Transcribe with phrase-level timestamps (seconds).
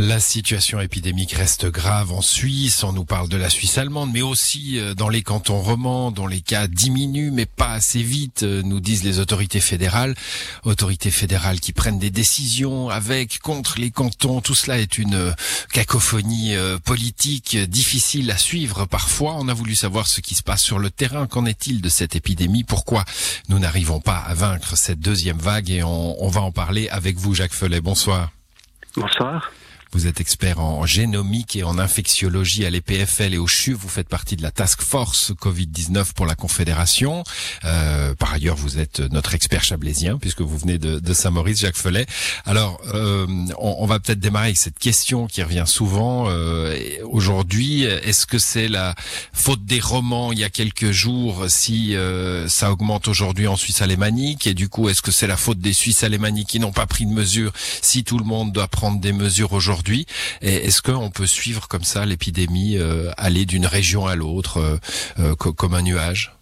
[0.00, 2.84] La situation épidémique reste grave en Suisse.
[2.84, 6.28] On nous parle de la Suisse allemande, mais aussi euh, dans les cantons romans, dont
[6.28, 10.14] les cas diminuent, mais pas assez vite, euh, nous disent les autorités fédérales.
[10.62, 14.40] Autorités fédérales qui prennent des décisions avec, contre les cantons.
[14.40, 15.32] Tout cela est une euh,
[15.72, 16.54] cacophonie
[16.84, 19.34] politique difficile à suivre parfois.
[19.34, 21.26] On a voulu savoir ce qui se passe sur le terrain.
[21.26, 22.62] Qu'en est-il de cette épidémie?
[22.62, 23.04] Pourquoi
[23.48, 25.70] nous n'arrivons pas à vaincre cette deuxième vague?
[25.70, 27.80] Et on, va en parler avec vous, Jacques Felet.
[27.80, 28.30] Bonsoir.
[28.94, 29.50] Bonsoir.
[29.92, 33.72] Vous êtes expert en génomique et en infectiologie à l'EPFL et au CHU.
[33.72, 37.24] Vous faites partie de la task force Covid-19 pour la Confédération.
[37.64, 41.76] Euh, par ailleurs, vous êtes notre expert chablaisien puisque vous venez de, de Saint-Maurice, Jacques
[41.76, 42.04] Follet.
[42.44, 43.26] Alors, euh,
[43.58, 47.84] on, on, va peut-être démarrer avec cette question qui revient souvent euh, aujourd'hui.
[47.84, 48.94] Est-ce que c'est la
[49.32, 53.80] faute des romans il y a quelques jours si euh, ça augmente aujourd'hui en Suisse
[53.80, 54.46] alémanique?
[54.46, 57.06] Et du coup, est-ce que c'est la faute des Suisses alémaniques qui n'ont pas pris
[57.06, 59.77] de mesures si tout le monde doit prendre des mesures aujourd'hui?
[60.40, 64.76] Est-ce qu'on peut suivre comme ça l'épidémie euh, aller d'une région à l'autre euh,
[65.18, 66.32] euh, comme un nuage?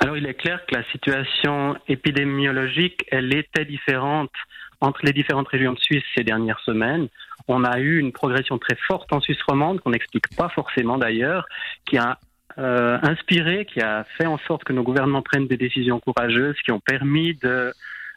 [0.00, 4.32] Alors il est clair que la situation épidémiologique, elle était différente
[4.80, 7.08] entre les différentes régions de Suisse ces dernières semaines.
[7.48, 11.46] On a eu une progression très forte en Suisse romande, qu'on n'explique pas forcément d'ailleurs,
[11.86, 12.18] qui a
[12.56, 16.80] inspiré, qui a fait en sorte que nos gouvernements prennent des décisions courageuses, qui ont
[16.80, 17.72] permis de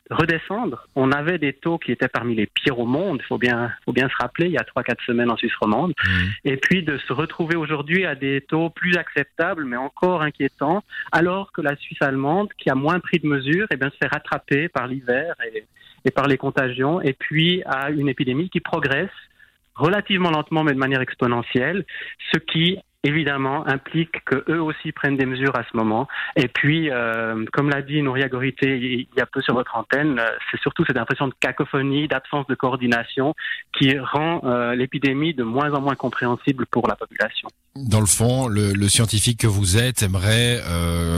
[0.09, 0.88] redescendre.
[0.95, 3.94] On avait des taux qui étaient parmi les pires au monde, il faut bien, faut
[3.94, 5.91] bien se rappeler, il y a 3-4 semaines en Suisse romande.
[5.91, 6.09] Mmh.
[6.45, 11.52] Et puis de se retrouver aujourd'hui à des taux plus acceptables, mais encore inquiétants, alors
[11.52, 14.69] que la Suisse allemande, qui a moins pris de mesures, eh bien, se fait rattraper
[14.69, 15.66] par l'hiver et,
[16.05, 19.09] et par les contagions, et puis à une épidémie qui progresse
[19.75, 21.85] relativement lentement mais de manière exponentielle,
[22.33, 26.08] ce qui évidemment, implique qu'eux aussi prennent des mesures à ce moment.
[26.36, 30.19] Et puis, euh, comme l'a dit Nouria Gorité il y a peu sur votre antenne,
[30.19, 33.33] euh, c'est surtout cette impression de cacophonie, d'absence de coordination
[33.78, 37.47] qui rend euh, l'épidémie de moins en moins compréhensible pour la population.
[37.75, 40.57] Dans le fond, le, scientifique que vous êtes aimerait,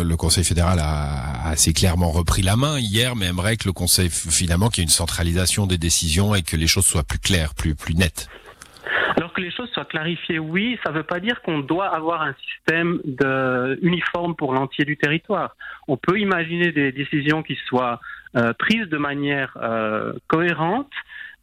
[0.03, 4.09] le Conseil fédéral a, assez clairement repris la main hier, mais aimerait que le Conseil,
[4.09, 7.53] finalement, qu'il y ait une centralisation des décisions et que les choses soient plus claires,
[7.53, 8.27] plus, plus nettes.
[9.19, 12.21] Alors que les choses soient clarifiées, oui, ça ne veut pas dire qu'on doit avoir
[12.21, 13.01] un système
[13.81, 15.57] uniforme pour l'entier du territoire.
[15.89, 17.99] On peut imaginer des décisions qui soient
[18.37, 20.93] euh, prises de manière euh, cohérente,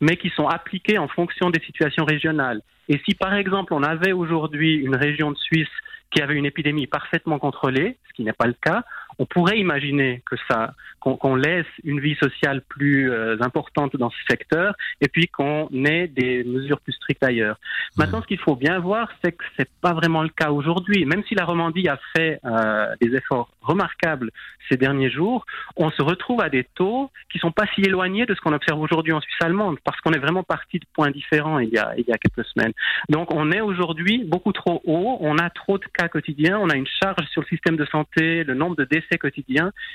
[0.00, 2.62] mais qui sont appliquées en fonction des situations régionales.
[2.88, 5.68] Et si par exemple on avait aujourd'hui une région de Suisse
[6.10, 8.84] qui avait une épidémie parfaitement contrôlée, ce qui n'est pas le cas,
[9.18, 14.16] on pourrait imaginer que ça, qu'on laisse une vie sociale plus euh, importante dans ce
[14.28, 17.56] secteur et puis qu'on ait des mesures plus strictes ailleurs.
[17.56, 18.00] Mmh.
[18.00, 21.04] Maintenant, ce qu'il faut bien voir, c'est que c'est pas vraiment le cas aujourd'hui.
[21.04, 24.30] Même si la Romandie a fait euh, des efforts remarquables
[24.68, 25.46] ces derniers jours,
[25.76, 28.80] on se retrouve à des taux qui sont pas si éloignés de ce qu'on observe
[28.80, 31.94] aujourd'hui en Suisse allemande, parce qu'on est vraiment parti de points différents il y a,
[31.96, 32.72] il y a quelques semaines.
[33.08, 36.74] Donc, on est aujourd'hui beaucoup trop haut, on a trop de cas quotidiens, on a
[36.74, 39.05] une charge sur le système de santé, le nombre de décès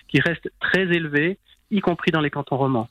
[0.07, 0.19] qui
[0.59, 0.87] très
[1.71, 2.87] y compris dans les cantons.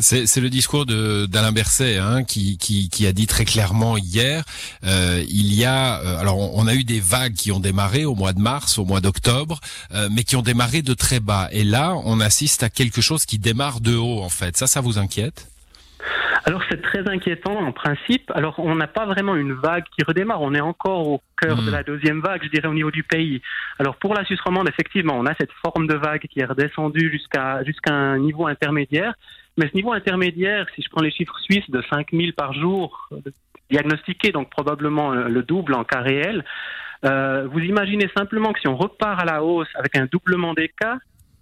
[0.00, 4.42] C'est le discours d'Alain Berset hein, qui, qui, qui, a dit très clairement hier,
[4.84, 8.04] euh, il y a, euh, alors on, on, a eu des vagues qui ont démarré
[8.04, 9.60] au mois de mars, au mois d'octobre,
[9.92, 11.48] euh, mais qui ont démarré de très bas.
[11.52, 14.56] Et là, on assiste à quelque chose qui démarre de haut en fait.
[14.56, 15.46] Ça, ça vous inquiète?
[16.46, 18.30] Alors c'est très inquiétant en principe.
[18.34, 20.42] Alors on n'a pas vraiment une vague qui redémarre.
[20.42, 21.66] On est encore au cœur mmh.
[21.66, 23.40] de la deuxième vague, je dirais au niveau du pays.
[23.78, 27.10] Alors pour la Suisse romande, effectivement, on a cette forme de vague qui est redescendue
[27.10, 29.14] jusqu'à jusqu'à un niveau intermédiaire.
[29.56, 33.08] Mais ce niveau intermédiaire, si je prends les chiffres suisses de 5000 par jour
[33.70, 36.44] diagnostiqués, donc probablement le double en cas réel,
[37.04, 40.68] euh, vous imaginez simplement que si on repart à la hausse avec un doublement des
[40.68, 40.98] cas,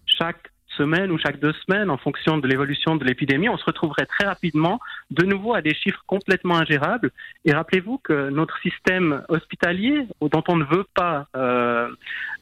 [0.06, 4.06] chaque semaine ou chaque deux semaines, en fonction de l'évolution de l'épidémie, on se retrouverait
[4.06, 7.10] très rapidement de nouveau à des chiffres complètement ingérables.
[7.44, 11.88] Et rappelez-vous que notre système hospitalier, dont on ne veut pas, euh,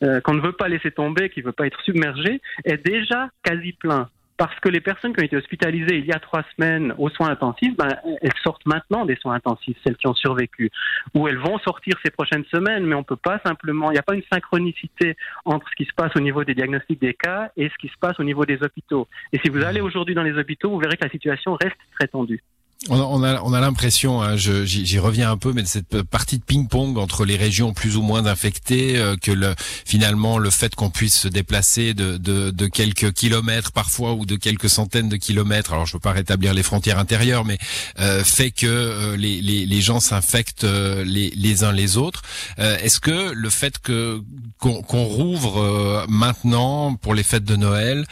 [0.03, 3.31] euh, qu'on ne veut pas laisser tomber, qui ne veut pas être submergé, est déjà
[3.43, 4.09] quasi plein
[4.41, 7.29] parce que les personnes qui ont été hospitalisées il y a trois semaines aux soins
[7.29, 10.71] intensifs, ben, elles sortent maintenant des soins intensifs, celles qui ont survécu,
[11.13, 14.03] ou elles vont sortir ces prochaines semaines, mais on peut pas simplement, il n'y a
[14.03, 15.15] pas une synchronicité
[15.45, 17.99] entre ce qui se passe au niveau des diagnostics des cas et ce qui se
[18.01, 19.07] passe au niveau des hôpitaux.
[19.35, 22.09] Et si vous allez aujourd'hui dans les hôpitaux, vous verrez que la situation reste très
[22.09, 22.43] tendue.
[22.89, 26.43] On a, on a, l'impression, hein, j'y reviens un peu, mais de cette partie de
[26.43, 29.55] ping-pong entre les régions plus ou moins infectées, euh, que le,
[29.85, 35.11] finalement le fait qu'on puisse se déplacer de, quelques kilomètres parfois ou de quelques centaines
[35.11, 37.59] de kilomètres, alors je veux pas rétablir les frontières intérieures, mais
[37.99, 42.23] euh, fait que euh, les, les, gens s'infectent les, les uns les autres.
[42.57, 44.23] Est-ce que le fait que
[44.59, 48.07] qu'on rouvre maintenant pour les fêtes de Noël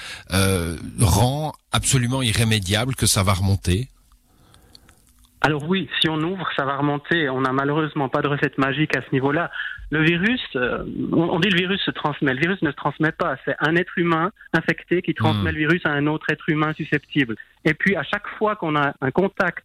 [1.00, 3.88] rend absolument irrémédiable que ça va remonter?
[5.40, 7.28] Alors oui, si on ouvre, ça va remonter.
[7.28, 9.50] On n'a malheureusement pas de recette magique à ce niveau-là.
[9.90, 12.34] Le virus, euh, on dit le virus se transmet.
[12.34, 13.36] Le virus ne se transmet pas.
[13.44, 15.54] C'est un être humain infecté qui transmet hmm.
[15.54, 17.36] le virus à un autre être humain susceptible.
[17.64, 19.64] Et puis à chaque fois qu'on a un contact,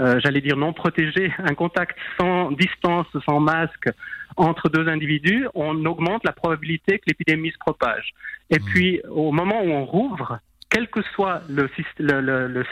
[0.00, 3.88] euh, j'allais dire non protégé, un contact sans distance, sans masque
[4.36, 8.12] entre deux individus, on augmente la probabilité que l'épidémie se propage.
[8.50, 8.64] Et hmm.
[8.66, 11.68] puis au moment où on rouvre, quel que soit le,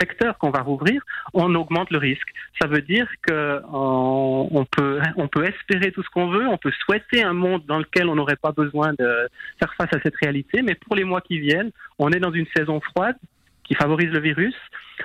[0.00, 1.02] secteur qu'on va rouvrir,
[1.34, 2.28] on augmente le risque.
[2.60, 6.72] Ça veut dire que on, peut, on peut espérer tout ce qu'on veut, on peut
[6.84, 9.28] souhaiter un monde dans lequel on n'aurait pas besoin de
[9.58, 12.46] faire face à cette réalité, mais pour les mois qui viennent, on est dans une
[12.56, 13.16] saison froide
[13.64, 14.54] qui favorise le virus,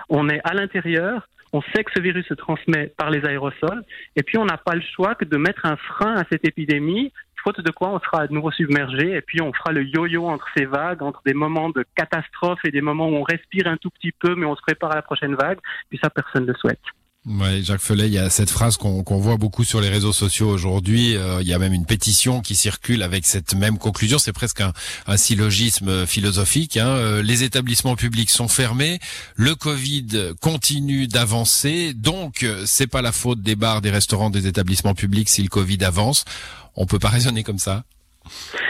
[0.09, 3.83] on est à l'intérieur, on sait que ce virus se transmet par les aérosols,
[4.15, 7.11] et puis on n'a pas le choix que de mettre un frein à cette épidémie
[7.43, 10.47] faute de quoi on sera à nouveau submergé et puis on fera le yo-yo entre
[10.55, 13.89] ces vagues, entre des moments de catastrophe et des moments où on respire un tout
[13.89, 15.59] petit peu mais on se prépare à la prochaine vague,
[15.89, 16.81] puis ça personne ne le souhaite.
[17.25, 20.49] Ouais, Jacques Felet, il y a cette phrase qu'on voit beaucoup sur les réseaux sociaux
[20.49, 21.15] aujourd'hui.
[21.15, 24.17] Euh, il y a même une pétition qui circule avec cette même conclusion.
[24.19, 24.73] C'est presque un,
[25.07, 26.75] un, syllogisme philosophique.
[26.75, 26.89] Hein.
[26.89, 28.99] Euh, les établissements publics sont fermés,
[29.35, 34.45] le Covid continue d'avancer, donc euh, c'est pas la faute des bars, des restaurants, des
[34.45, 36.25] établissements publics si le Covid avance.
[36.75, 37.85] On peut pas raisonner comme ça.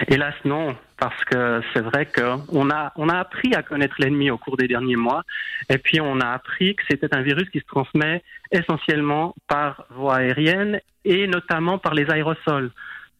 [0.07, 4.37] Hélas non, parce que c'est vrai qu'on a, on a appris à connaître l'ennemi au
[4.37, 5.23] cours des derniers mois,
[5.69, 10.17] et puis on a appris que c'était un virus qui se transmet essentiellement par voie
[10.17, 12.71] aérienne et notamment par les aérosols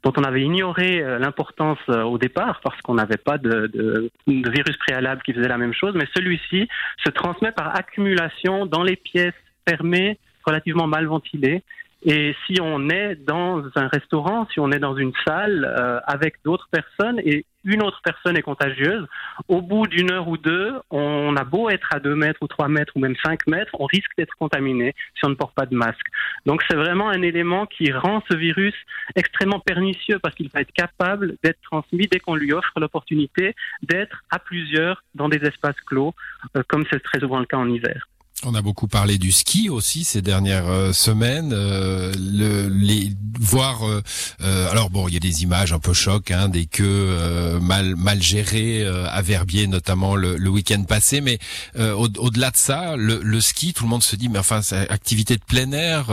[0.03, 4.77] dont on avait ignoré euh, l'importance euh, au départ parce qu'on n'avait pas de, virus
[4.77, 6.68] préalable qui faisait la même chose, mais celui-ci
[7.03, 9.33] se transmet par accumulation dans les pièces
[9.68, 11.63] fermées, relativement mal ventilées,
[12.05, 16.35] et si on est dans un restaurant, si on est dans une salle euh, avec
[16.44, 19.07] d'autres personnes et une autre personne est contagieuse,
[19.47, 22.67] au bout d'une heure ou deux, on a beau être à deux mètres ou trois
[22.67, 25.75] mètres ou même cinq mètres, on risque d'être contaminé si on ne porte pas de
[25.75, 26.05] masque.
[26.45, 28.75] Donc c'est vraiment un élément qui rend ce virus
[29.15, 34.23] extrêmement pernicieux parce qu'il va être capable d'être transmis dès qu'on lui offre l'opportunité d'être
[34.29, 36.13] à plusieurs dans des espaces clos,
[36.57, 38.07] euh, comme c'est très souvent le cas en hiver.
[38.45, 41.53] On a beaucoup parlé du ski aussi ces dernières euh, semaines.
[41.53, 44.01] Euh, le, les voir, euh,
[44.69, 48.21] alors bon, il y a des images un peu choc, hein, des queues mal mal
[48.21, 51.19] gérées à Verbier notamment le, le week-end passé.
[51.19, 51.39] Mais
[51.75, 55.35] au-delà de ça, le, le, ski, tout le monde se dit, mais enfin, c'est activité
[55.35, 56.11] de plein air.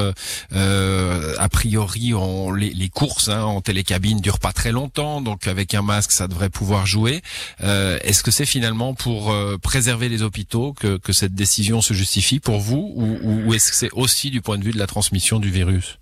[0.52, 5.74] a priori, on, les, les courses hein, en télécabine durent pas très longtemps, donc avec
[5.74, 7.22] un masque, ça devrait pouvoir jouer.
[7.60, 12.19] Est-ce que c'est finalement pour préserver les hôpitaux que, que cette décision se justifie?
[12.40, 15.38] Pour vous ou, ou est-ce que c'est aussi du point de vue de la transmission
[15.38, 16.00] du virus?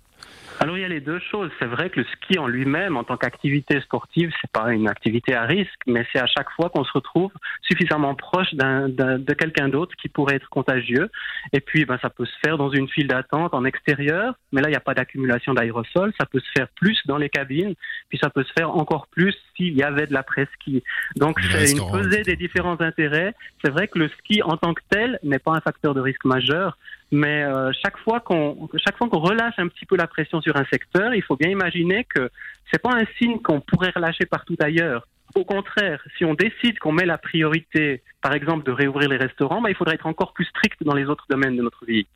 [0.59, 1.49] Alors il y a les deux choses.
[1.59, 5.33] C'est vrai que le ski en lui-même, en tant qu'activité sportive, c'est pas une activité
[5.33, 9.95] à risque, mais c'est à chaque fois qu'on se retrouve suffisamment proche de quelqu'un d'autre
[9.95, 11.09] qui pourrait être contagieux.
[11.53, 14.67] Et puis, ben, ça peut se faire dans une file d'attente en extérieur, mais là,
[14.67, 16.13] il n'y a pas d'accumulation d'aérosol.
[16.19, 17.73] Ça peut se faire plus dans les cabines,
[18.09, 20.83] puis ça peut se faire encore plus s'il y avait de la ski.
[21.15, 23.33] Donc, c'est une pesée des différents intérêts.
[23.63, 26.25] C'est vrai que le ski en tant que tel n'est pas un facteur de risque
[26.25, 26.77] majeur,
[27.11, 30.55] mais euh, chaque fois qu'on chaque fois qu'on relâche un petit peu la pression sur
[30.55, 32.29] un secteur, il faut bien imaginer que
[32.71, 35.07] c'est pas un signe qu'on pourrait relâcher partout ailleurs.
[35.35, 39.61] Au contraire, si on décide qu'on met la priorité, par exemple, de réouvrir les restaurants,
[39.61, 42.07] bah, il faudrait être encore plus strict dans les autres domaines de notre vie.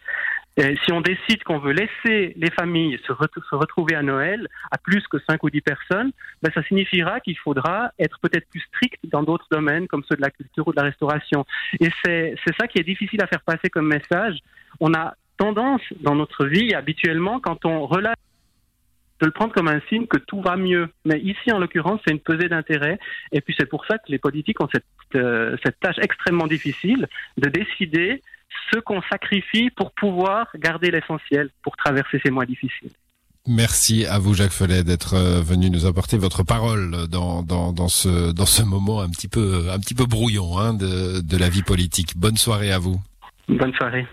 [0.58, 3.12] Et si on décide qu'on veut laisser les familles se,
[3.56, 7.92] retrouver à Noël à plus que 5 ou 10 personnes, bah, ça signifiera qu'il faudra
[7.98, 10.84] être peut-être plus strict dans d'autres domaines comme ceux de la culture ou de la
[10.84, 11.46] restauration.
[11.80, 14.38] Et c'est ça qui est difficile à faire passer comme message
[14.80, 18.16] on a tendance dans notre vie habituellement, quand on relâche,
[19.24, 20.90] de le prendre comme un signe que tout va mieux.
[21.06, 23.00] Mais ici, en l'occurrence, c'est une pesée d'intérêt.
[23.32, 24.84] Et puis c'est pour ça que les politiques ont cette,
[25.16, 28.22] euh, cette tâche extrêmement difficile de décider
[28.72, 32.92] ce qu'on sacrifie pour pouvoir garder l'essentiel, pour traverser ces mois difficiles.
[33.48, 37.88] Merci à vous, Jacques Felet, d'être euh, venu nous apporter votre parole dans, dans, dans,
[37.88, 41.48] ce, dans ce moment un petit peu, un petit peu brouillon hein, de, de la
[41.48, 42.18] vie politique.
[42.18, 43.00] Bonne soirée à vous.
[43.48, 44.06] Bonne soirée.